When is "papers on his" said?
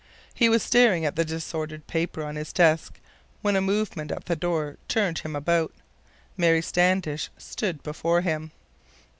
1.85-2.51